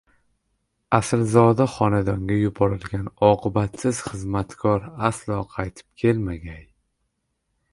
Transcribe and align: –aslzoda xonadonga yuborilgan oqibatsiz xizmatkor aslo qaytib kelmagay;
–aslzoda 0.99 1.67
xonadonga 1.73 2.37
yuborilgan 2.37 3.03
oqibatsiz 3.27 4.01
xizmatkor 4.09 4.89
aslo 5.11 5.39
qaytib 5.55 5.93
kelmagay; 6.05 6.61